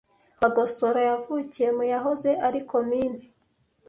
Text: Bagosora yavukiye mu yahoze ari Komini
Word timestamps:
Bagosora 0.41 0.99
yavukiye 1.09 1.69
mu 1.77 1.83
yahoze 1.93 2.29
ari 2.47 2.59
Komini 2.71 3.21